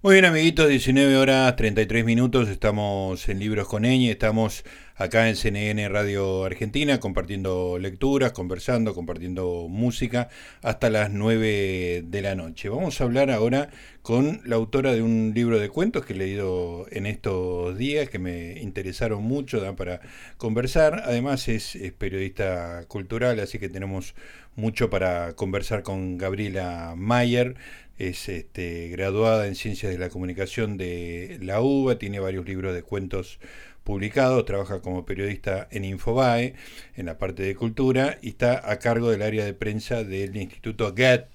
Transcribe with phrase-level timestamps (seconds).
[0.00, 2.48] Muy bien, amiguitos, 19 horas 33 minutos.
[2.48, 4.12] Estamos en Libros con Eñe.
[4.12, 10.28] Estamos acá en CNN Radio Argentina compartiendo lecturas, conversando, compartiendo música
[10.62, 12.68] hasta las 9 de la noche.
[12.68, 13.70] Vamos a hablar ahora
[14.02, 18.20] con la autora de un libro de cuentos que he leído en estos días que
[18.20, 20.00] me interesaron mucho, dan para
[20.36, 21.02] conversar.
[21.06, 24.14] Además, es periodista cultural, así que tenemos
[24.54, 27.56] mucho para conversar con Gabriela Mayer
[27.98, 32.82] es este, graduada en Ciencias de la Comunicación de la UBA, tiene varios libros de
[32.82, 33.40] cuentos
[33.84, 36.54] publicados, trabaja como periodista en Infobae,
[36.96, 40.94] en la parte de cultura, y está a cargo del área de prensa del Instituto
[40.94, 41.28] GET.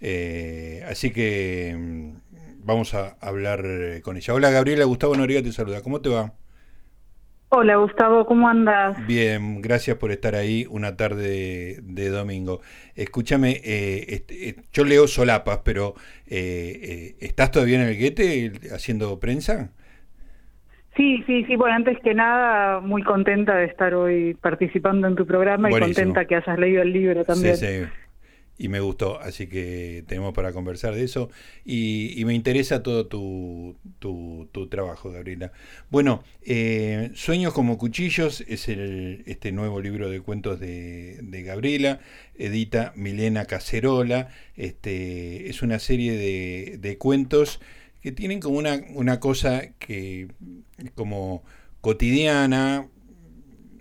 [0.00, 2.12] Eh, así que mm,
[2.64, 3.64] vamos a hablar
[4.02, 4.34] con ella.
[4.34, 5.82] Hola Gabriela, Gustavo Noriega te saluda.
[5.82, 6.32] ¿Cómo te va?
[7.50, 9.06] Hola Gustavo, ¿cómo andas?
[9.06, 12.60] Bien, gracias por estar ahí una tarde de, domingo.
[12.94, 15.94] Escúchame, eh, este, eh, yo leo solapas, pero
[16.26, 19.70] eh, ¿estás todavía en el guete haciendo prensa?
[20.94, 21.56] Sí, sí, sí.
[21.56, 26.26] Bueno, antes que nada, muy contenta de estar hoy participando en tu programa y contenta
[26.26, 27.56] que hayas leído el libro también.
[27.56, 27.86] Sí, sí
[28.58, 31.30] y me gustó, así que tenemos para conversar de eso
[31.64, 35.52] y, me interesa todo tu, tu, trabajo, Gabriela.
[35.90, 42.00] Bueno, eh, Sueños como Cuchillos es el, este nuevo libro de cuentos de, Gabriela,
[42.36, 47.60] edita Milena Cacerola, este, es una serie de, de cuentos
[48.02, 50.28] que tienen como una, una cosa que
[50.96, 51.44] como
[51.80, 52.88] cotidiana,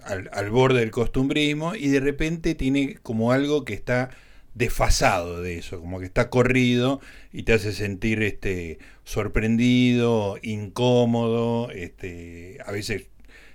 [0.03, 4.11] al, al borde del costumbrismo, y de repente tiene como algo que está
[4.57, 6.99] desfasado de eso, como que está corrido
[7.31, 13.07] y te hace sentir este sorprendido, incómodo, este, a veces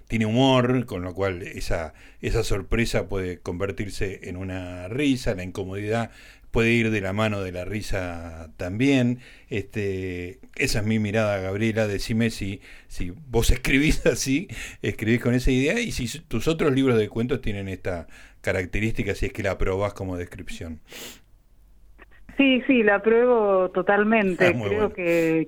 [0.09, 6.11] tiene humor, con lo cual esa, esa sorpresa puede convertirse en una risa, la incomodidad
[6.53, 9.19] puede ir de la mano de la risa también.
[9.49, 11.89] Este, esa es mi mirada, Gabriela.
[11.89, 14.47] Decime si, si vos escribís así,
[14.83, 18.07] escribís con esa idea y si tus otros libros de cuentos tienen esta
[18.43, 20.81] característica, si es que la aprobás como descripción.
[22.37, 24.47] Sí, sí, la apruebo totalmente.
[24.55, 25.47] Ah, Creo que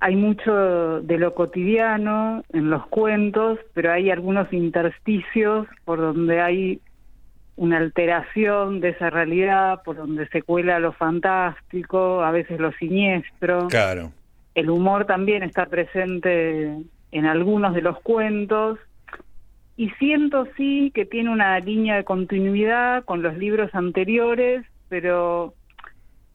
[0.00, 6.80] hay mucho de lo cotidiano en los cuentos, pero hay algunos intersticios por donde hay
[7.56, 13.68] una alteración de esa realidad, por donde se cuela lo fantástico, a veces lo siniestro.
[13.68, 14.12] Claro.
[14.54, 16.76] El humor también está presente
[17.12, 18.78] en algunos de los cuentos
[19.76, 25.54] y siento sí que tiene una línea de continuidad con los libros anteriores, pero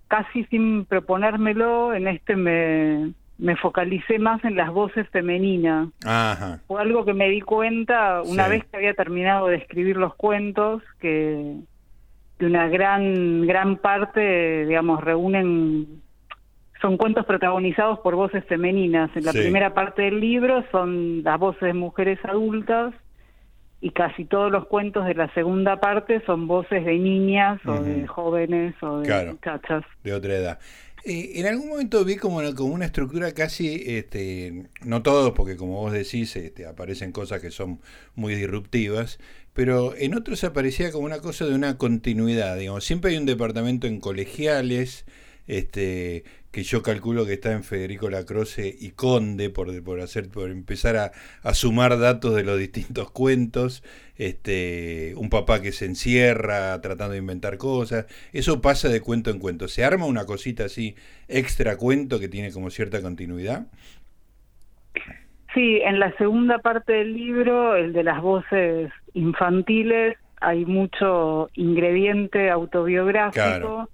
[0.08, 5.90] casi sin proponérmelo, en este me, me focalicé más en las voces femeninas.
[6.06, 6.60] Ajá.
[6.68, 10.84] Fue algo que me di cuenta una vez que había terminado de escribir los cuentos,
[11.00, 11.56] que
[12.38, 16.02] de una gran, gran parte, digamos, reúnen,
[16.80, 19.10] son cuentos protagonizados por voces femeninas.
[19.16, 22.94] En la primera parte del libro son las voces de mujeres adultas
[23.82, 28.06] y casi todos los cuentos de la segunda parte son voces de niñas o de
[28.06, 29.84] jóvenes o de muchachas.
[30.04, 30.60] De otra edad.
[31.04, 35.80] Eh, en algún momento vi como, como una estructura casi, este, no todos, porque como
[35.80, 37.82] vos decís, este, aparecen cosas que son
[38.14, 39.20] muy disruptivas,
[39.54, 43.88] pero en otros aparecía como una cosa de una continuidad, digamos, siempre hay un departamento
[43.88, 45.06] en colegiales,
[45.48, 50.50] este, que yo calculo que está en Federico Lacroce y Conde por, por hacer por
[50.50, 50.98] empezar
[51.44, 53.84] a, sumar datos de los distintos cuentos
[54.18, 58.06] este un papá que se encierra tratando de inventar cosas.
[58.34, 59.68] Eso pasa de cuento en cuento.
[59.68, 60.96] Se arma una cosita así
[61.28, 63.68] extra cuento que tiene como cierta continuidad.
[65.54, 72.50] Sí en la segunda parte del libro el de las voces infantiles hay mucho ingrediente
[72.50, 73.90] autobiográfico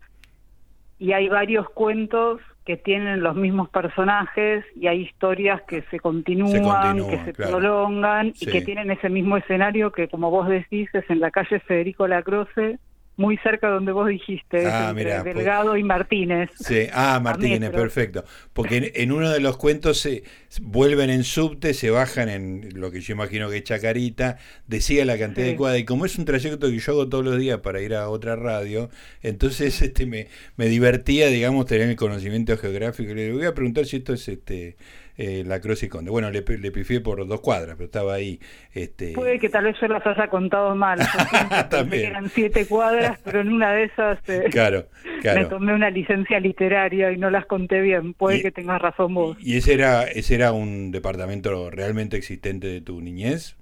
[0.99, 6.97] y hay varios cuentos que tienen los mismos personajes y hay historias que se continúan,
[7.07, 11.21] que se prolongan y que tienen ese mismo escenario que, como vos decís, es en
[11.21, 12.79] la calle Federico Lacroce,
[13.17, 16.51] muy cerca donde vos dijiste, ah, Delgado y Martínez.
[16.59, 18.23] Sí, ah, Martínez, perfecto.
[18.53, 20.23] Porque en, uno de los cuentos se
[20.61, 24.37] vuelven en subte, se bajan en lo que yo imagino que es Chacarita,
[24.67, 27.39] decía la cantidad de cuadras, y como es un trayecto que yo hago todos los
[27.39, 28.89] días para ir a otra radio,
[29.23, 33.13] entonces este me, me divertía, digamos, tener el conocimiento geográfico.
[33.15, 34.77] Le voy a preguntar si esto es este
[35.17, 36.11] eh, la Cruz y Conde.
[36.11, 38.39] Bueno, le, le pifié por dos cuadras, pero estaba ahí.
[38.71, 39.13] Este...
[39.13, 40.99] Puede que tal vez yo las haya contado mal.
[41.69, 42.11] También.
[42.11, 44.85] eran siete cuadras, pero en una de esas eh, claro,
[45.21, 45.41] claro.
[45.41, 48.13] me tomé una licencia literaria y no las conté bien.
[48.13, 49.37] Puede que tengas razón vos.
[49.39, 53.57] ¿Y ese era, ese era un departamento realmente existente de tu niñez?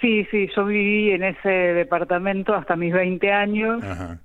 [0.00, 3.84] Sí, sí, yo viví en ese departamento hasta mis 20 años.
[3.84, 4.20] Ajá.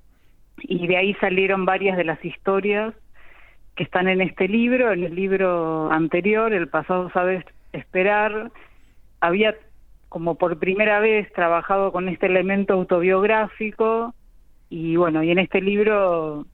[0.62, 2.94] Y de ahí salieron varias de las historias
[3.76, 4.92] que están en este libro.
[4.92, 8.50] En el libro anterior, El pasado sabes esperar,
[9.20, 9.54] había
[10.08, 14.14] como por primera vez trabajado con este elemento autobiográfico
[14.70, 16.46] y bueno, y en este libro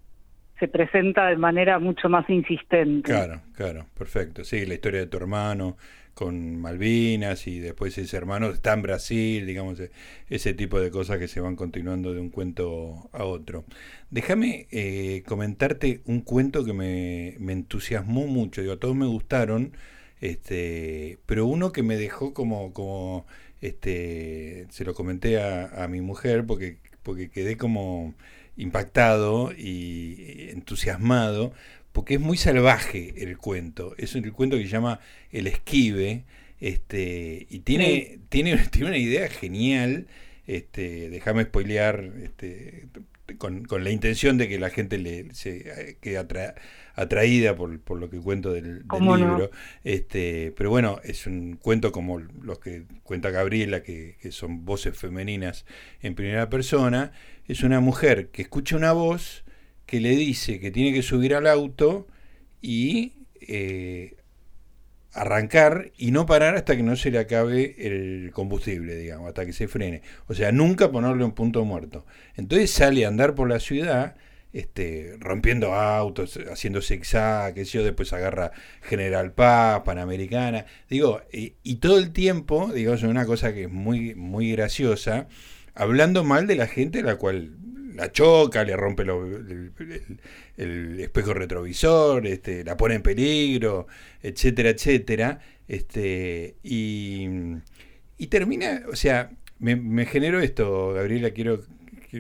[0.59, 3.11] se presenta de manera mucho más insistente.
[3.11, 4.45] Claro, claro, perfecto.
[4.45, 5.77] Sí, la historia de tu hermano
[6.15, 9.91] con Malvinas y después ese hermano está en Brasil, digamos, e-,
[10.29, 13.65] ese tipo de cosas que se van continuando de un cuento a otro.
[14.11, 19.77] Déjame eh, comentarte un cuento que me, me entusiasmó mucho, digo, todos me gustaron,
[20.21, 23.27] este, pero uno que me dejó como, como
[23.61, 28.15] este, se lo comenté a, a mi mujer porque, porque quedé como
[28.57, 31.53] impactado y entusiasmado,
[31.93, 33.95] porque es muy salvaje el cuento.
[33.99, 35.01] Es el cuento que se llama
[35.31, 36.25] El Esquive,
[36.61, 40.07] este, y tiene, tiene, tiene una idea genial.
[40.47, 42.89] Este, déjame spoilear este,
[43.39, 46.19] con, con, la intención de que la gente le, se quede
[46.95, 49.51] atraída por, por, lo que cuento del, libro.
[49.85, 54.97] Este, pero bueno, es un cuento como los que cuenta Gabriela, que, que, son voces
[54.97, 55.65] femeninas
[56.01, 57.13] en primera persona.
[57.47, 59.45] Es una mujer que escucha una voz
[59.87, 62.07] que le dice que tiene que subir al auto
[62.61, 64.17] y eh,
[65.13, 69.53] arrancar y no parar hasta que no se le acabe el combustible, digamos, hasta que
[69.53, 70.03] se frene.
[70.27, 72.07] O sea, nunca ponerle un punto muerto.
[72.37, 74.17] Entonces sale a andar por la ciudad,
[74.53, 78.53] este, rompiendo autos, haciendo zigzag, que yo, después agarra
[78.83, 80.67] General Paz, Panamericana.
[80.89, 85.29] Digo, y, todo el tiempo, digamos, una cosa que es muy, muy graciosa,
[85.75, 87.57] hablando mal de la gente a la cual
[87.95, 89.03] la choca, le rompe
[90.57, 93.87] el, espejo retrovisor, este, la pone en peligro,
[94.23, 95.41] etcétera, etcétera.
[95.69, 97.29] Este, y,
[98.19, 100.07] y termina, o sea, me, me
[100.43, 101.61] esto, Gabriela, quiero...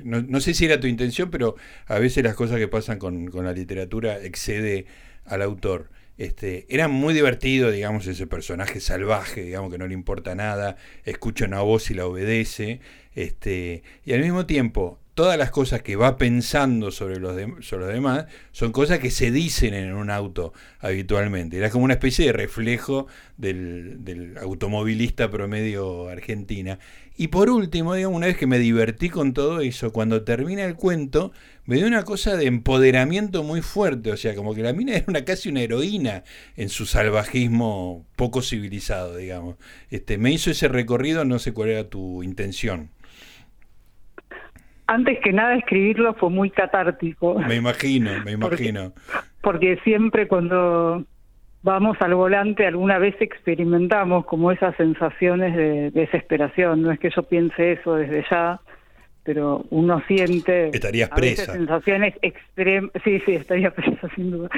[0.05, 3.27] No, no, sé si era tu intención, pero a veces las cosas que pasan con,
[3.27, 4.87] con la literatura excede
[5.27, 5.91] al autor.
[6.17, 11.45] Este, era muy divertido, digamos, ese personaje salvaje, digamos, que no le importa nada, escucha
[11.45, 12.81] una voz y la obedece,
[13.15, 17.95] este, y al mismo tiempo todas las cosas que va pensando sobre los, sobre los
[17.95, 21.59] demás son cosas que se dicen en un auto habitualmente.
[21.59, 23.07] Era como una especie de reflejo
[23.37, 26.79] del, automovilista promedio argentina.
[27.17, 30.77] Y por último, digamos, una vez que me divertí con todo eso, cuando termina el
[30.77, 31.33] cuento,
[31.67, 34.13] me dio una cosa de empoderamiento muy fuerte.
[34.13, 36.25] O sea, como que la mina era casi una heroína
[36.57, 39.57] en su salvajismo poco civilizado, digamos.
[39.91, 42.89] Este, me hizo ese recorrido, no sé cuál era tu intención
[44.87, 47.39] antes que nada escribirlo fue muy catártico.
[47.49, 48.93] Me imagino, me imagino.
[49.41, 51.05] Porque, siempre cuando
[51.63, 56.83] vamos al volante alguna vez experimentamos como esas sensaciones de, desesperación.
[56.83, 58.61] No es que yo piense eso desde ya,
[59.23, 64.49] pero uno siente estarías presa sensaciones extremas sí sí estaría presa sin duda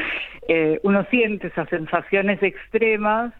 [0.49, 3.35] eh, uno siente esas sensaciones extremas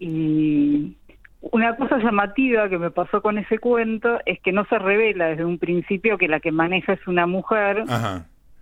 [0.00, 0.96] y
[1.40, 5.44] una cosa llamativa que me pasó con ese cuento es que no se revela desde
[5.44, 7.84] un principio que la que maneja es una mujer.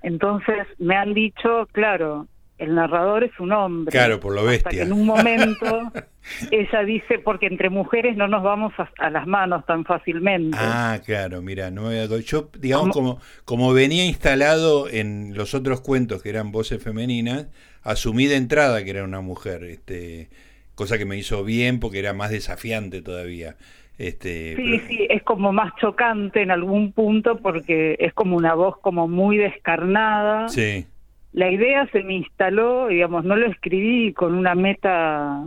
[0.02, 2.26] Entonces me han dicho, claro,
[2.58, 3.92] el narrador es un hombre.
[3.92, 4.82] Claro, por lo bestia.
[4.82, 5.92] en un momento
[6.50, 10.56] ella dice, porque entre mujeres no nos vamos a, las manos tan fácilmente.
[10.60, 16.30] Ah, claro, mira, no yo digamos como como venía instalado en los otros cuentos que
[16.30, 17.48] eran voces femeninas,
[17.82, 20.28] asumí de entrada que era una mujer, este
[20.76, 23.56] cosa que me hizo bien porque era más desafiante todavía.
[23.98, 28.78] Este, sí, sí, es como más chocante en algún punto porque es como una voz
[28.78, 30.48] como muy descarnada.
[30.48, 30.86] Sí.
[31.32, 35.44] La idea se me instaló, digamos, no lo escribí con una meta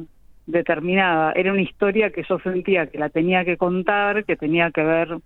[0.47, 4.83] determinada, era una historia que yo sentía que la tenía que contar, que tenía que
[4.83, 5.19] ver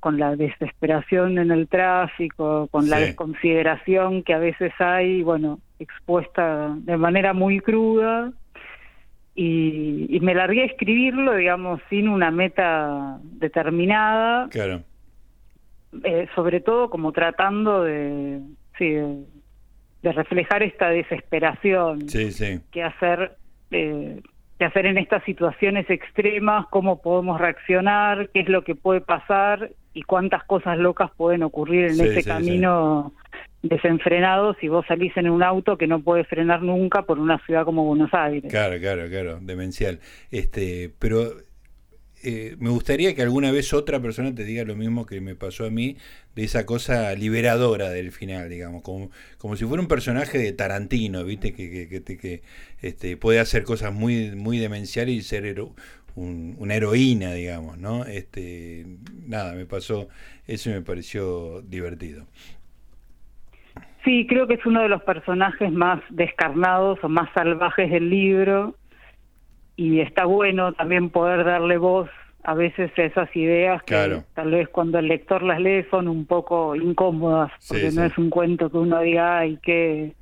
[0.00, 6.74] con la desesperación en el tráfico, con la desconsideración que a veces hay, bueno, expuesta
[6.76, 8.32] de manera muy cruda
[9.40, 14.48] y, me largué a escribirlo, digamos, sin una meta determinada.
[14.48, 14.82] Claro.
[16.02, 18.40] Eh, sobre todo como tratando de,
[18.76, 22.60] sí, de, reflejar esta desesperación sí, sí.
[22.70, 23.36] que hacer
[23.70, 24.20] eh,
[24.58, 29.70] que hacer en estas situaciones extremas, cómo podemos reaccionar, qué es lo que puede pasar
[29.94, 33.12] y cuántas cosas locas pueden ocurrir en ese camino
[33.62, 37.64] desenfrenado si vos salís en un auto que no puede frenar nunca por una ciudad
[37.64, 38.50] como Buenos Aires.
[38.50, 40.00] Claro, claro, claro, demencial.
[40.30, 41.32] Este, pero
[42.22, 45.66] eh, me gustaría que alguna vez otra persona te diga lo mismo que me pasó
[45.66, 45.96] a mí,
[46.34, 51.24] de esa cosa liberadora del final, digamos, como, como si fuera un personaje de Tarantino,
[51.24, 51.52] ¿viste?
[51.52, 52.42] Que, que, que,
[52.80, 55.62] este, puede hacer cosas muy, muy demenciales y ser
[56.16, 58.04] una heroína, digamos, ¿no?
[58.04, 58.84] Este,
[59.26, 60.08] nada, me pasó,
[60.46, 62.26] eso me pareció divertido.
[64.04, 68.74] Sí, creo que es uno de los personajes más descarnados o más salvajes del libro.
[69.76, 72.08] Y está bueno también poder darle voz
[72.42, 76.74] a veces esas ideas que tal vez cuando el lector las lee son un poco
[76.74, 80.14] incómodas, porque no es un cuento que uno diga, ay, qué,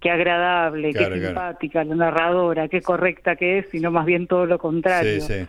[0.00, 4.58] qué agradable, qué simpática la narradora, qué correcta que es, sino más bien todo lo
[4.58, 5.20] contrario.
[5.20, 5.46] Sí,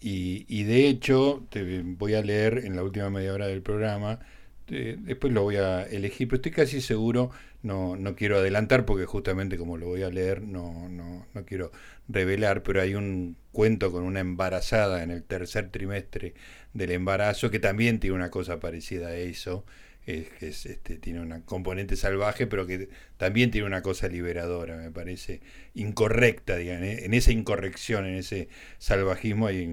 [0.00, 4.18] y, y de hecho, te voy a leer en la última media hora del programa
[4.66, 7.30] este, después lo voy a elegir, pero estoy casi seguro,
[7.62, 11.70] no, no quiero adelantar porque justamente como lo voy a leer no, no, no quiero
[12.08, 16.34] revelar, pero hay un cuento con una embarazada en el tercer trimestre
[16.72, 19.64] del embarazo que también tiene una cosa parecida a eso,
[20.06, 24.76] es que es, este, tiene una componente salvaje, pero que también tiene una cosa liberadora,
[24.76, 25.40] me parece
[25.74, 27.04] incorrecta, digan, ¿eh?
[27.04, 29.64] en esa incorrección, en ese salvajismo hay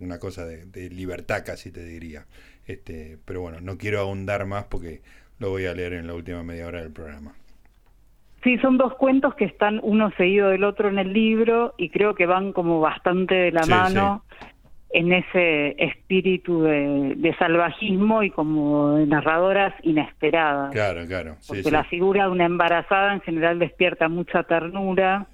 [0.00, 2.26] una cosa de, de libertad casi te diría.
[2.66, 5.02] Este, pero bueno, no quiero ahondar más porque
[5.38, 7.34] lo voy a leer en la última media hora del programa.
[8.42, 12.14] Sí, son dos cuentos que están uno seguido del otro en el libro y creo
[12.14, 14.22] que van como bastante de la mano
[14.94, 20.70] en ese espíritu de, salvajismo y como narradoras inesperadas.
[20.72, 21.36] Claro, claro.
[21.46, 25.26] porque la figura de una embarazada en general despierta mucha ternura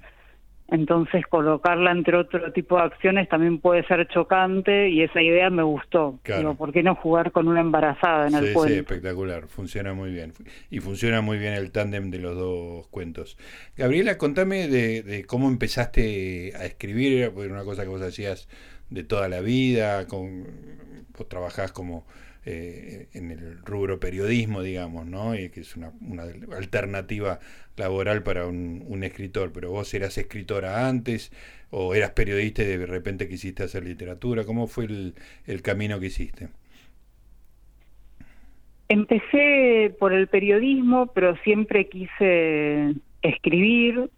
[0.71, 5.63] entonces colocarla entre otro tipo de acciones también puede ser chocante y esa idea me
[5.63, 6.17] gustó.
[6.23, 6.55] Claro.
[6.55, 8.73] ¿por qué no jugar con una embarazada en el cuento?
[8.73, 10.31] Sí, espectacular, funciona muy bien.
[10.69, 13.37] Y funciona muy bien el tándem de los dos cuentos.
[13.75, 18.47] Gabriela, contame de, cómo empezaste a escribir, porque una cosa que vos hacías
[18.91, 22.05] de toda la vida, vos trabajás como
[22.45, 25.35] eh, en el rubro periodismo, digamos, ¿no?
[25.35, 26.23] Y que es una, una
[26.55, 27.39] alternativa
[27.77, 29.51] laboral para un, escritor.
[29.51, 31.31] Pero vos eras escritora antes
[31.71, 34.43] o eras periodista y de repente quisiste hacer literatura.
[34.45, 36.49] ¿Cómo fue el camino que hiciste?
[38.91, 44.09] Empecé por el periodismo, pero siempre quise escribir.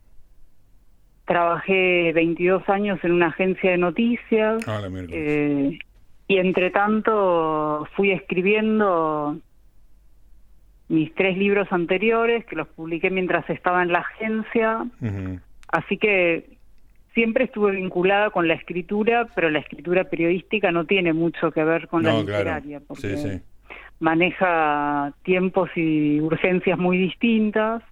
[1.26, 4.68] Trabajé 22 años en una agencia de noticias.
[4.68, 4.82] Ah,
[6.28, 9.38] y entre tanto fui escribiendo
[10.88, 14.86] mis tres libros anteriores, que los publiqué mientras estaba en la agencia.
[15.70, 16.58] Así que
[17.14, 21.88] siempre estuve vinculada con la escritura, pero la escritura periodística no tiene mucho que ver
[21.88, 23.42] con la literaria, porque
[24.00, 27.84] maneja tiempos y urgencias muy distintas.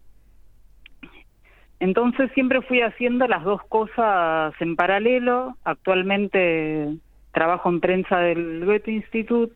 [1.82, 5.58] Entonces siempre fui haciendo las dos cosas en paralelo.
[5.64, 6.90] Actualmente
[7.32, 9.52] trabajo en prensa del Goethe Institut,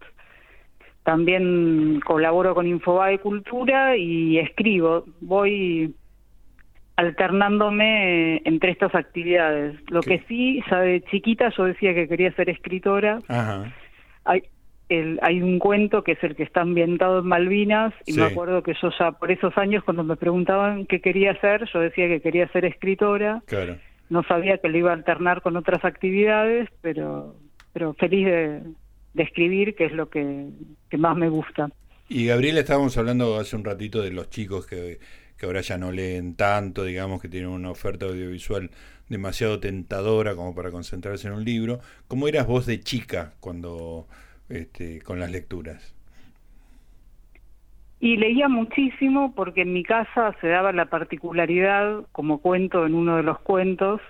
[1.04, 5.06] también colaboro con Infobae Cultura y escribo.
[5.22, 5.94] Voy
[6.96, 9.76] alternándome entre estas actividades.
[9.92, 13.20] Lo que sí, ya de chiquita yo decía que quería ser escritora.
[14.24, 14.42] Hay,
[14.90, 18.64] el, hay un cuento que es el que está ambientado en Malvinas y me acuerdo
[18.64, 22.22] que yo ya por esos años cuando me preguntaban qué quería hacer, yo decía que
[22.22, 23.42] quería ser escritora.
[23.46, 23.78] Claro.
[24.10, 27.36] No sabía que lo iba a alternar con otras actividades, pero
[27.76, 28.62] pero feliz de,
[29.16, 30.48] escribir, que es lo que,
[30.98, 31.70] más me gusta.
[32.08, 35.00] Y Gabriela, estábamos hablando hace un ratito de los chicos que,
[35.38, 38.70] que ahora ya no leen tanto, digamos que tienen una oferta audiovisual
[39.10, 41.82] demasiado tentadora como para concentrarse en un libro.
[42.08, 44.08] ¿Cómo eras vos de chica cuando
[44.50, 45.96] este, con las lecturas?
[48.00, 53.18] Y leía muchísimo porque en mi casa se daba la particularidad, como cuento en uno
[53.18, 54.02] de los cuentos,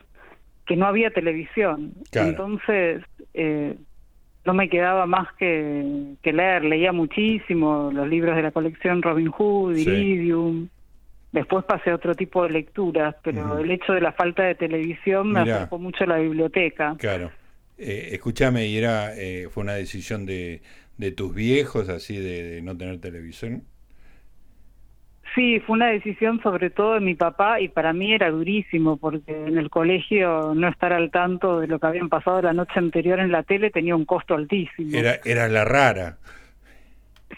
[0.65, 1.93] que no había televisión.
[2.11, 3.77] Entonces, eh,
[4.45, 6.65] no me quedaba más que, leer.
[6.65, 10.67] Leía muchísimo los libros de la colección Robin Hood, Iridium.
[11.31, 15.31] Después pasé a otro tipo de lecturas, pero el hecho de la falta de televisión
[15.31, 16.95] me acercó mucho a la biblioteca.
[16.97, 17.31] Claro.
[17.77, 20.61] Eh, escúchame, ¿y era, eh, fue una decisión de,
[20.97, 23.67] de tus viejos, así, de, de no tener televisión?
[25.33, 29.33] Sí, fue una decisión sobre todo de mi papá y para mí era durísimo porque
[29.35, 33.19] en el colegio no estar al tanto de lo que habían pasado la noche anterior
[33.19, 34.97] en la tele tenía un costo altísimo.
[34.97, 36.17] Era, era la rara.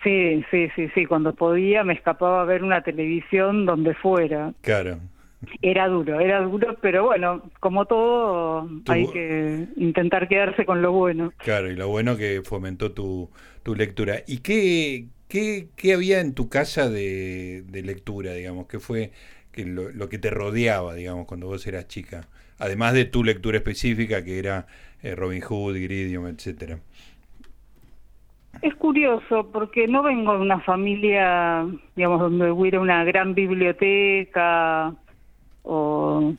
[0.03, 1.05] Sí, sí, sí, sí.
[1.05, 4.53] Cuando podía me escapaba a ver una televisión donde fuera.
[4.61, 4.99] Claro.
[5.61, 11.31] Era duro, era duro, pero bueno, como todo, hay que intentar quedarse con lo bueno.
[11.37, 13.29] Claro, y lo bueno que fomentó tu,
[13.61, 14.23] tu lectura.
[14.25, 18.67] ¿Y qué, ¿Qué, ¿Qué, había en tu casa de, lectura, digamos?
[18.67, 19.11] ¿Qué fue
[19.51, 22.27] que lo, que te rodeaba, digamos, cuando vos eras chica?
[22.57, 24.65] Además de tu lectura específica, que era
[25.03, 26.79] eh, Robin Hood, Gridium, etcétera.
[28.63, 34.95] Es curioso, porque no vengo de una familia, digamos, donde hubiera una gran biblioteca
[35.69, 36.33] o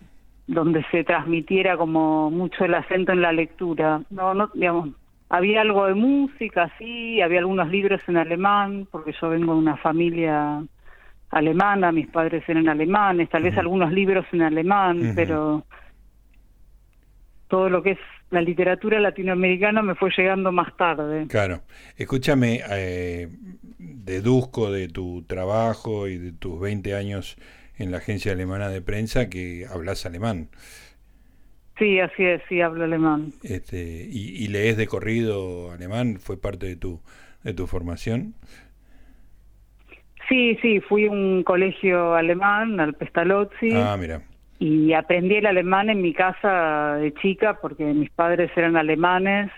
[0.46, 4.00] donde se transmitiera como mucho el acento en la lectura.
[4.08, 4.90] No, no, digamos,
[5.28, 9.76] había algo de música, sí, había algunos libros en alemán, porque yo vengo de una
[9.76, 10.62] familia
[11.28, 15.64] alemana, mis padres eran alemanes, tal vez algunos libros en alemán, pero
[17.48, 17.98] todo lo que es
[18.30, 21.26] la literatura latinoamericana me fue llegando más tarde.
[21.28, 21.60] Claro.
[21.96, 23.28] Escúchame, eh,
[23.78, 27.36] deduzco de tu trabajo y de tus 20 años
[27.78, 30.48] en la agencia alemana de prensa que hablas alemán.
[31.78, 33.32] Sí, así es, sí hablo alemán.
[33.42, 36.18] Este, y, y lees de corrido alemán?
[36.18, 37.00] ¿Fue parte de tu,
[37.44, 38.34] de tu formación?
[40.28, 43.70] Sí, sí, fui a un colegio alemán, al Pestalozzi.
[43.74, 44.22] Ah, mira
[44.58, 49.50] y aprendí el alemán en mi casa de chica porque mis padres eran alemanes,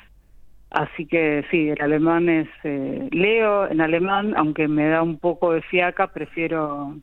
[0.71, 2.49] así que sí, el alemán es...
[2.65, 6.97] Eh, leo en alemán, aunque me da un poco de fiaca, prefiero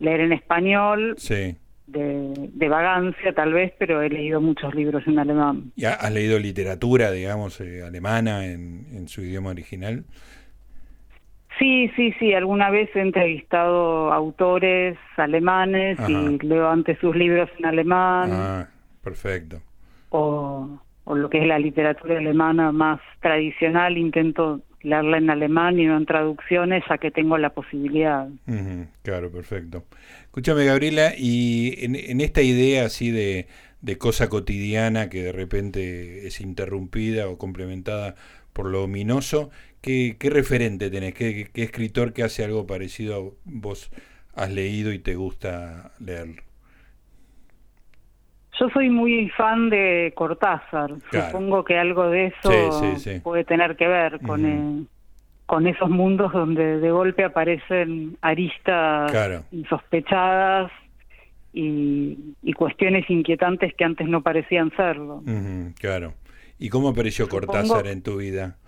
[0.00, 1.14] leer en español.
[1.16, 1.56] Sí.
[1.86, 5.72] De, de, vagancia tal vez, pero he leído muchos libros en alemán.
[5.74, 10.04] ¿Y has leído literatura, digamos, eh, alemana en, en su idioma original?
[11.58, 12.32] Sí, sí, sí.
[12.32, 18.30] Alguna vez he entrevistado autores alemanes y leo antes sus libros en alemán.
[18.32, 18.68] Ah,
[19.02, 19.60] perfecto.
[20.08, 25.86] O, o lo que es la literatura alemana más tradicional, intento leerla en alemán y
[25.86, 28.28] no en traducciones, ya que tengo la posibilidad.
[29.02, 29.84] claro, perfecto.
[30.24, 33.46] Escúchame, Gabriela, y en, en esta idea así de,
[33.98, 38.14] cosa cotidiana que de repente es interrumpida o complementada
[38.52, 41.14] por lo ominoso, ¿qué, qué referente tenés?
[41.14, 43.90] ¿Qué, ¿Qué, escritor que hace algo parecido a vos
[44.34, 46.49] has leído y te gusta leer?
[48.60, 50.92] Yo soy muy fan de Cortázar.
[51.10, 54.84] Supongo que algo de eso puede tener que ver con, eh,
[55.46, 59.10] con esos mundos donde de golpe aparecen aristas
[59.50, 60.70] insospechadas
[61.54, 65.22] y, y, cuestiones inquietantes que antes no parecían serlo.
[65.80, 66.12] claro.
[66.58, 68.58] ¿Y cómo apareció Cortázar en tu vida?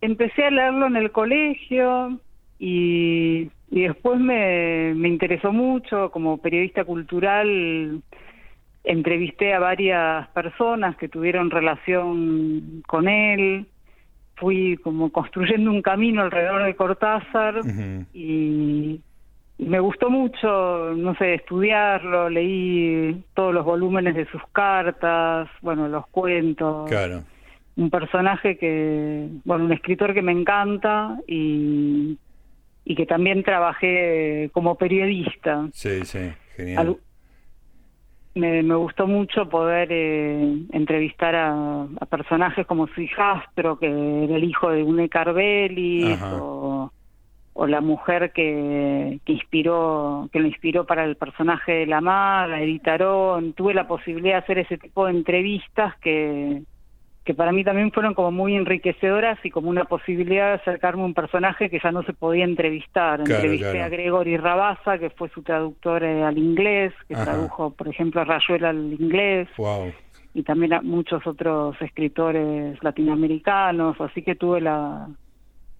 [0.00, 2.20] Empecé a leerlo en el colegio
[2.58, 8.00] y, y después me, me interesó mucho como periodista cultural.
[8.84, 13.66] Entrevisté a varias personas que tuvieron relación con él.
[14.36, 17.60] Fui como construyendo un camino alrededor de Cortázar
[18.12, 19.00] y
[19.58, 25.88] y me gustó mucho, no sé, estudiarlo, leí todos los volúmenes de sus cartas, bueno,
[25.88, 26.88] los cuentos.
[26.88, 27.24] Claro.
[27.76, 32.16] Un personaje que, bueno, un escritor que me encanta y,
[32.88, 35.68] y que también trabajé como periodista.
[35.72, 36.96] Sí, sí, genial.
[38.34, 43.86] me, me, gustó mucho poder eh, entrevistar a, a, personajes como su hijastro, que
[44.24, 46.90] era el hijo de une Carvelli, o
[47.60, 52.62] o la mujer que, que inspiró que lo inspiró para el personaje de la maga,
[52.62, 56.62] editaron, tuve la posibilidad de hacer ese tipo de entrevistas que
[57.28, 61.04] que para mí también fueron como muy enriquecedoras y como una posibilidad de acercarme a
[61.04, 63.20] un personaje que ya no se podía entrevistar.
[63.20, 68.22] Entrevisté a Gregory Rabasa, que fue su traductor eh, al inglés, que tradujo, por ejemplo,
[68.22, 69.46] a Rayuela al inglés.
[70.32, 75.06] Y también a muchos otros escritores latinoamericanos, así que tuve la,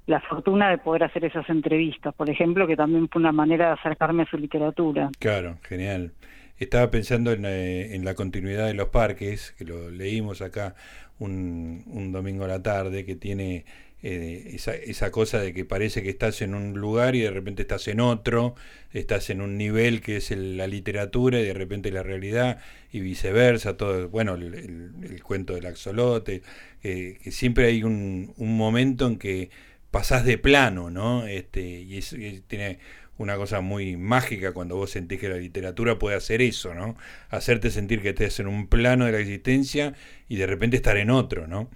[0.05, 3.73] la fortuna de poder hacer esas entrevistas, por ejemplo, que también fue una manera de
[3.73, 5.09] acercarme a su literatura.
[5.19, 6.13] Claro, genial.
[6.59, 10.75] Estaba pensando en, eh, en la continuidad de los parques, que lo leímos acá
[11.19, 13.65] un, un domingo a la tarde, que tiene
[14.03, 17.63] eh, esa, esa cosa de que parece que estás en un lugar y de repente
[17.63, 18.55] estás en otro,
[18.93, 22.61] estás en un nivel que es la literatura y de repente la realidad
[22.93, 26.43] y viceversa, todo, bueno, el, el, cuento del axolote,
[26.81, 29.51] que siempre hay un, un momento en que
[29.91, 31.27] pasás de plano, ¿no?
[31.27, 32.15] Este, y, es,
[32.47, 32.79] tiene
[33.19, 36.97] una cosa muy mágica cuando vos sentís que la literatura puede hacer eso, ¿no?
[37.31, 39.93] Hacerte sentir que estés en un plano de la existencia
[40.29, 41.69] y de repente estar en otro, ¿no?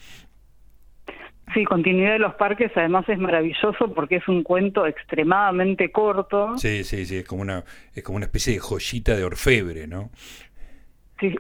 [1.53, 6.57] Sí, Continuidad de los Parques además es maravilloso porque es un cuento extremadamente corto.
[6.57, 10.11] Sí, sí, sí, es como una, es como una especie de joyita de orfebre, ¿no?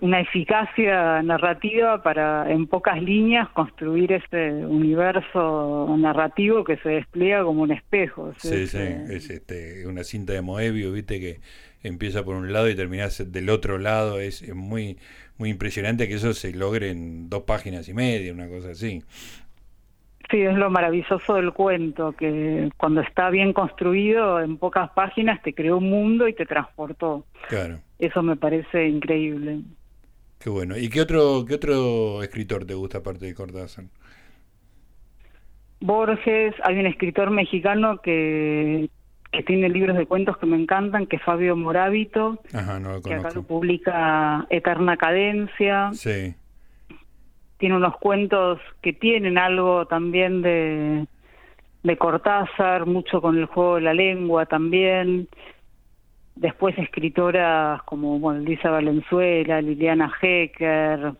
[0.00, 7.62] Una eficacia narrativa para en pocas líneas construir este universo narrativo que se despliega como
[7.62, 8.32] un espejo.
[8.38, 11.40] Sí, sí, es este, una cinta de Moebius, viste que
[11.82, 14.98] empieza por un lado y termina del otro lado, es, muy
[15.38, 19.02] muy impresionante que eso se logre en dos páginas y media, una cosa así.
[20.30, 25.52] Sí, es lo maravilloso del cuento, que cuando está bien construido, en pocas páginas te
[25.52, 27.26] creó un mundo y te transportó.
[27.48, 27.80] Claro.
[28.02, 29.60] Eso me parece increíble.
[30.40, 30.76] Qué bueno.
[30.76, 33.84] ¿Y qué otro, qué otro escritor te gusta aparte de Cortázar?
[35.78, 38.90] Borges, hay un escritor mexicano que,
[39.30, 43.02] que tiene libros de cuentos que me encantan, que es Fabio Morábito, Ajá, no lo
[43.02, 45.90] que acá lo publica Eterna Cadencia.
[45.92, 46.34] Sí.
[47.58, 51.06] Tiene unos cuentos que tienen algo también de,
[51.84, 55.28] de Cortázar, mucho con el juego de la lengua también.
[56.42, 61.12] Después escritoras como bueno, Lisa Valenzuela, Liliana Hecker.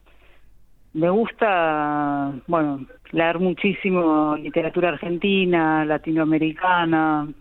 [0.94, 7.32] Me gusta, bueno, leer muchísimo literatura argentina, latinoamericana.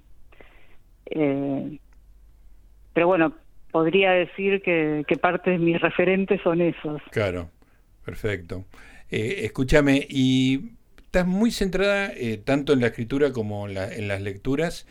[1.08, 1.80] Eh,
[2.94, 3.34] pero bueno,
[3.72, 7.02] podría decir que, parte de mis referentes son esos.
[7.10, 7.50] Claro,
[8.06, 8.66] perfecto.
[9.10, 14.22] Eh, escúchame, y estás muy centrada eh, tanto en la escritura como la, en, las
[14.22, 14.88] lecturas,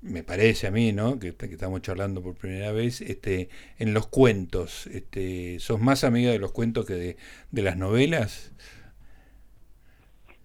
[0.00, 1.18] me parece a mí, ¿no?
[1.18, 4.86] Que, que, estamos charlando por primera vez, este, en los cuentos.
[4.88, 7.16] Este, ¿Sos más amiga de los cuentos que de,
[7.50, 8.54] de las novelas?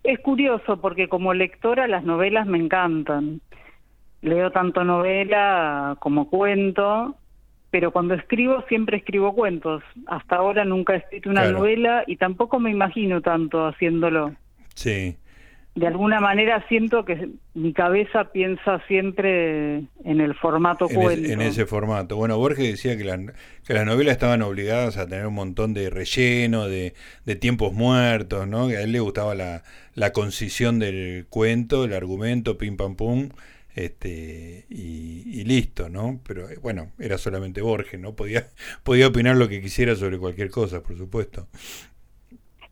[0.04, 3.42] Es curioso porque como lectora las novelas me encantan.
[4.22, 7.18] Leo tanto novela como cuento
[7.74, 9.82] pero cuando escribo siempre escribo cuentos.
[10.06, 14.36] Hasta ahora nunca he escrito una novela y tampoco me imagino tanto haciéndolo.
[14.76, 15.18] Sí.
[15.76, 21.30] De alguna manera siento que mi cabeza piensa siempre en el formato en cuento.
[21.32, 22.16] en ese formato.
[22.16, 23.20] Bueno, Borges decía que, la,
[23.66, 26.94] que las novelas estaban obligadas a tener un montón de relleno, de,
[27.26, 28.68] de tiempos muertos, ¿no?
[28.68, 29.64] Que a él le gustaba la,
[29.96, 33.30] la concisión del cuento, el argumento, pim pam pum
[33.76, 36.22] este y, listo, ¿no?
[36.26, 38.16] Pero eh, bueno, era solamente Borges, ¿no?
[38.16, 38.48] Podía,
[38.84, 41.48] podía opinar lo que quisiera sobre cualquier cosa, por supuesto.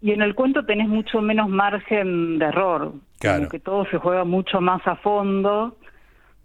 [0.02, 3.50] Y en el cuento tenés mucho menos margen de error, claro.
[3.50, 5.78] que todo se juega mucho más a fondo,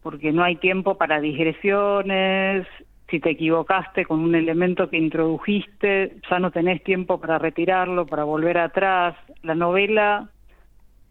[0.03, 2.67] porque no hay tiempo para digresiones,
[3.11, 8.25] si te equivocaste con un elemento que introdujiste, ya no tenés tiempo para retirarlo, para
[8.25, 9.15] volver atrás.
[9.43, 10.29] La novela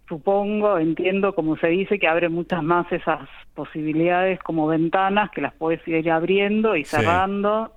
[0.07, 5.53] supongo, entiendo, como se dice, que abre muchas más esas posibilidades como ventanas que las
[5.53, 7.71] puedes ir abriendo y cerrando.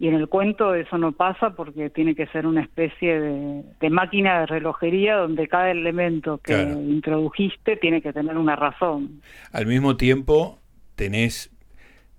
[0.00, 4.40] Y en el cuento eso no pasa porque tiene que ser una especie de, máquina
[4.40, 9.20] de relojería donde cada elemento que introdujiste tiene que tener una razón.
[9.50, 10.60] Al mismo tiempo,
[10.94, 11.50] tenés,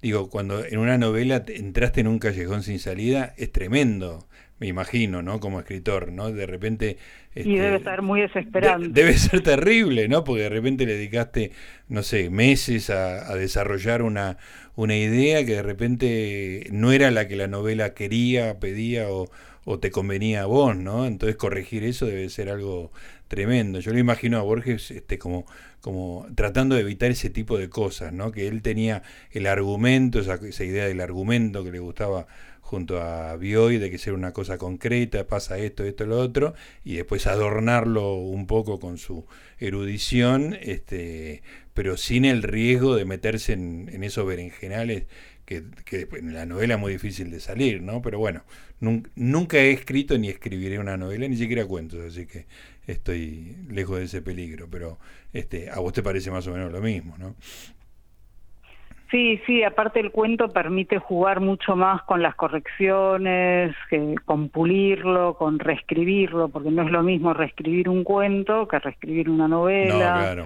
[0.02, 4.28] digo, cuando en una novela entraste en un callejón sin salida, es tremendo
[4.60, 5.40] me imagino, ¿no?
[5.40, 6.32] Como escritor, ¿no?
[6.32, 6.98] De repente...
[7.34, 8.90] Este, y debe ser muy desesperante.
[8.90, 10.24] debe ser terrible, ¿no?
[10.24, 11.52] Porque de repente le dedicaste,
[11.88, 14.38] no sé, meses a, desarrollar una,
[14.76, 19.30] una idea que de repente no era la que la novela quería, pedía o,
[19.64, 21.06] o te convenía a vos, ¿no?
[21.06, 22.92] Entonces corregir eso debe ser algo
[23.30, 23.80] tremendo.
[23.80, 25.46] Yo lo imagino a Borges este, como,
[25.80, 28.32] como tratando de evitar ese tipo de cosas, ¿no?
[28.32, 32.28] Que él tenía el argumento, esa, esa idea del argumento que le gustaba
[32.70, 36.54] junto a Bioy de que sea una cosa concreta, pasa esto, esto, lo otro,
[36.84, 39.26] y después adornarlo un poco con su
[39.58, 41.42] erudición, este,
[41.74, 45.08] pero sin el riesgo de meterse en, esos berenjenales
[45.46, 48.04] que, que, en la novela es muy difícil de salir, ¿no?
[48.04, 48.44] Pero bueno,
[49.16, 52.46] nunca he escrito ni escribiré una novela, ni siquiera cuentos, así que
[52.86, 55.00] estoy lejos de ese peligro, pero
[55.34, 57.36] este, a vos te parece más o menos lo mismo, ¿no?
[59.12, 65.34] Sí, sí, aparte el cuento permite jugar mucho más con las correcciones, que, con pulirlo,
[65.34, 70.14] con reescribirlo, porque no es lo mismo reescribir un cuento que reescribir una novela.
[70.14, 70.46] No, claro.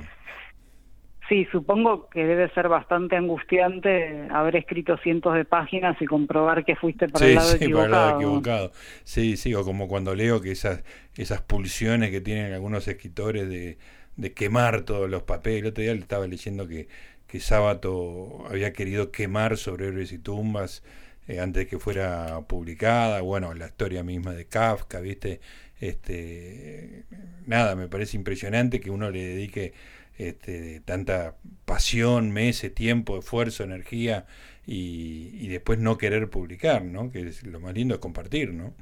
[1.27, 6.75] Sí, supongo que debe ser bastante angustiante haber escrito cientos de páginas y comprobar que
[6.75, 7.89] fuiste para el lado sí, equivocado.
[7.89, 8.71] Para el lado equivocado.
[9.03, 10.83] Sí, sí, o como cuando leo que esas,
[11.15, 13.77] esas pulsiones que tienen algunos escritores de,
[14.15, 15.61] de quemar todos los papeles.
[15.61, 16.87] El otro día le estaba leyendo que
[17.33, 20.83] que Sábato había querido quemar sobre héroes y tumbas
[21.27, 25.41] eh, antes de que fuera publicada, bueno, la historia misma de Kafka, ¿viste?
[25.79, 27.05] Este,
[27.47, 29.73] nada, me parece impresionante que uno le dedique
[30.15, 34.27] este, tanta pasión, meses, tiempo, esfuerzo, energía
[34.67, 37.09] y, y después no querer publicar, ¿no?
[37.09, 38.75] Que es, lo más lindo es compartir, ¿no?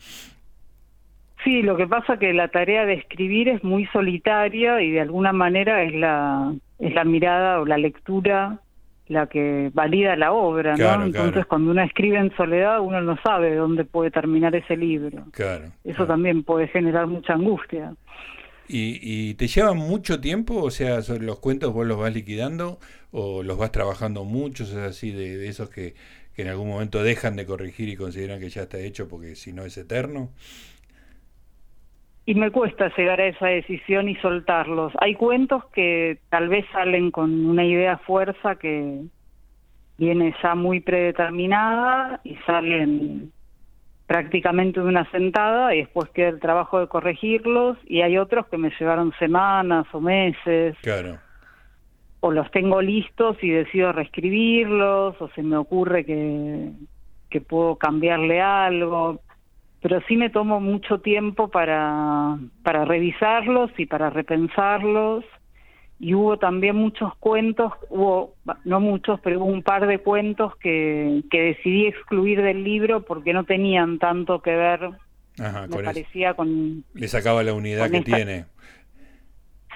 [1.43, 5.33] Sí, lo que pasa que la tarea de escribir es muy solitaria y de alguna
[5.33, 8.59] manera es la es la mirada o la lectura
[9.07, 11.05] la que valida la obra, ¿no?
[11.05, 15.25] Entonces cuando uno escribe en soledad uno no sabe dónde puede terminar ese libro.
[15.31, 15.65] Claro.
[15.83, 17.93] Eso también puede generar mucha angustia.
[18.69, 20.63] ¿Y, ¿Y te llevan mucho tiempo?
[20.63, 22.79] O sea, ¿los cuentos vos los vas liquidando
[23.11, 24.63] o los vas trabajando mucho?
[24.63, 25.93] ¿Es así de, de esos que,
[26.33, 29.51] que en algún momento dejan de corregir y consideran que ya está hecho porque si
[29.51, 30.29] no es eterno?
[32.25, 34.93] Y me cuesta llegar a esa decisión y soltarlos.
[34.99, 39.01] Hay cuentos que tal vez salen con una idea fuerza que
[39.97, 43.31] viene ya muy predeterminada y salen
[44.05, 48.57] prácticamente de una sentada y después queda el trabajo de corregirlos y hay otros que
[48.57, 50.75] me llevaron semanas o meses.
[50.81, 51.17] Claro.
[52.19, 56.71] O los tengo listos y decido reescribirlos o se me ocurre que,
[57.29, 59.21] que puedo cambiarle algo
[59.81, 65.25] pero sí me tomo mucho tiempo para, para revisarlos y para repensarlos
[65.99, 71.21] y hubo también muchos cuentos, hubo, no muchos, pero hubo un par de cuentos que,
[71.29, 74.89] que decidí excluir del libro porque no tenían tanto que ver,
[75.37, 76.83] me parecía con...
[76.95, 78.45] Le sacaba la unidad que tiene.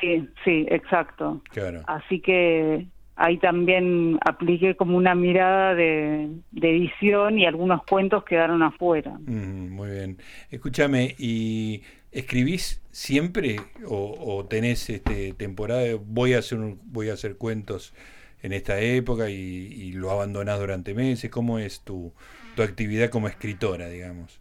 [0.01, 1.41] Sí, sí, exacto.
[1.51, 1.83] Claro.
[1.85, 9.17] Así que ahí también apliqué como una mirada de, edición y algunos cuentos quedaron afuera.
[9.25, 10.17] muy bien.
[10.49, 11.81] Escúchame, ¿y
[12.15, 17.93] ¿Escribís siempre o, tenés este, temporada de voy a hacer voy a hacer cuentos
[18.41, 21.29] en esta época y, lo abandonás durante meses?
[21.29, 22.13] ¿Cómo es tu,
[22.55, 24.39] tu actividad como escritora, digamos?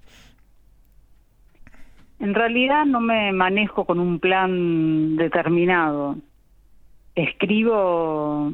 [2.21, 6.17] En realidad no me manejo con un plan determinado.
[7.15, 8.53] Escribo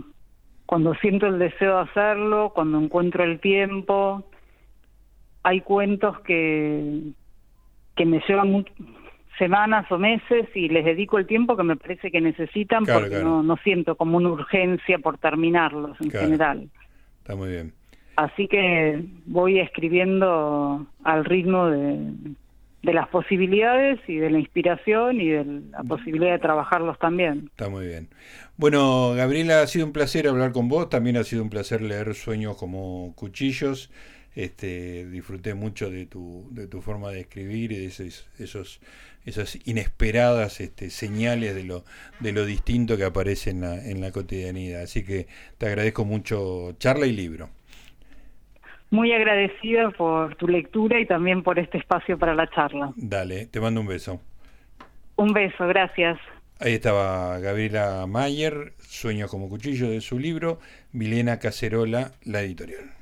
[0.66, 4.24] cuando siento el deseo de hacerlo, cuando encuentro el tiempo.
[5.42, 7.12] Hay cuentos que,
[7.96, 8.64] que me llevan
[9.38, 13.42] semanas o meses y les dedico el tiempo que me parece que necesitan porque No,
[13.42, 16.68] no siento como una urgencia por terminarlos en general.
[17.18, 17.72] Está muy bien.
[18.16, 22.12] Así que voy escribiendo al ritmo de,
[22.82, 27.50] de las posibilidades y de la inspiración y de la posibilidad de trabajarlos también.
[27.50, 28.08] Está muy bien.
[28.56, 32.14] Bueno, Gabriela, ha sido un placer hablar con vos, también ha sido un placer leer
[32.14, 33.90] Sueños como Cuchillos.
[34.34, 38.80] Este, disfruté mucho de tu, de tu forma de escribir y de esos, esos
[39.24, 41.84] esas inesperadas este, señales de lo,
[42.20, 44.82] de lo distinto que aparece en la, en la cotidianidad.
[44.82, 45.26] Así que
[45.58, 47.50] te agradezco mucho charla y libro.
[48.90, 52.92] Muy agradecida por tu lectura y también por este espacio para la charla.
[52.96, 54.20] Dale, te mando un beso.
[55.16, 56.18] Un beso, gracias.
[56.58, 60.58] Ahí estaba Gabriela Mayer, Sueños como cuchillo de su libro,
[60.92, 62.99] Milena Cacerola, la editorial.